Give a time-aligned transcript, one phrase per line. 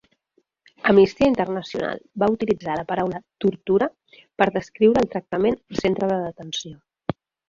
[0.91, 3.89] Amnistia Internacional va utilitzar la paraula "tortura"
[4.41, 6.75] per descriure el tractament al centre de detenció.